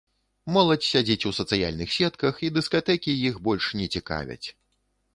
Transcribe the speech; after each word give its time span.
Моладзь 0.53 0.87
сядзіць 0.93 1.27
у 1.31 1.33
сацыяльных 1.41 1.93
сетках 1.97 2.43
і 2.49 2.51
дыскатэкі 2.57 3.19
іх 3.31 3.39
больш 3.49 3.73
не 3.83 3.87
цікавяць. 3.97 4.45